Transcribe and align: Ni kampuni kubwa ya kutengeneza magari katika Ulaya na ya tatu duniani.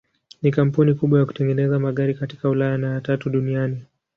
Ni 0.41 0.51
kampuni 0.51 0.93
kubwa 0.93 1.19
ya 1.19 1.25
kutengeneza 1.25 1.79
magari 1.79 2.13
katika 2.13 2.49
Ulaya 2.49 2.77
na 2.77 2.93
ya 2.93 3.01
tatu 3.01 3.29
duniani. 3.29 3.83